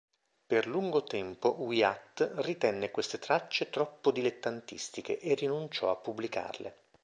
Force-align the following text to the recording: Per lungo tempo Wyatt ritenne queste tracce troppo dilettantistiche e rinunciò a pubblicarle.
Per 0.47 0.65
lungo 0.65 1.03
tempo 1.03 1.57
Wyatt 1.61 2.27
ritenne 2.37 2.89
queste 2.89 3.19
tracce 3.19 3.69
troppo 3.69 4.09
dilettantistiche 4.09 5.19
e 5.19 5.35
rinunciò 5.35 5.91
a 5.91 5.95
pubblicarle. 5.95 6.75